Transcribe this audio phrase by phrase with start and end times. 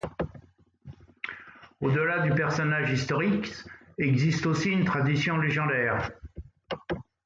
[1.79, 3.53] Au-delà du personnage historique
[3.99, 6.09] existe aussi une tradition légendaire.